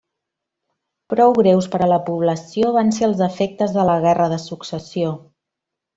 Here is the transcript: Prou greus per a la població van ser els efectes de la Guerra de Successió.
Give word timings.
Prou 1.13 1.35
greus 1.39 1.67
per 1.75 1.81
a 1.87 1.91
la 1.91 1.99
població 2.09 2.73
van 2.77 2.91
ser 2.97 3.07
els 3.11 3.21
efectes 3.29 3.77
de 3.79 3.87
la 3.91 3.99
Guerra 4.07 4.31
de 4.33 4.45
Successió. 4.47 5.13